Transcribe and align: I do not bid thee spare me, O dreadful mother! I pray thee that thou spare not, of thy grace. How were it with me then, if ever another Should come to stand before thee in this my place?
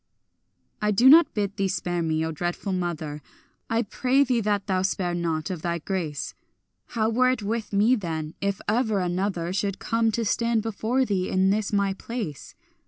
I 0.81 0.89
do 0.89 1.07
not 1.07 1.31
bid 1.35 1.57
thee 1.57 1.67
spare 1.67 2.01
me, 2.01 2.25
O 2.25 2.31
dreadful 2.31 2.73
mother! 2.73 3.21
I 3.69 3.83
pray 3.83 4.23
thee 4.23 4.41
that 4.41 4.65
thou 4.65 4.81
spare 4.81 5.13
not, 5.13 5.51
of 5.51 5.61
thy 5.61 5.77
grace. 5.77 6.33
How 6.87 7.07
were 7.07 7.29
it 7.29 7.43
with 7.43 7.71
me 7.71 7.93
then, 7.95 8.33
if 8.41 8.61
ever 8.67 8.99
another 8.99 9.53
Should 9.53 9.77
come 9.77 10.11
to 10.13 10.25
stand 10.25 10.63
before 10.63 11.05
thee 11.05 11.29
in 11.29 11.51
this 11.51 11.71
my 11.71 11.93
place? 11.93 12.55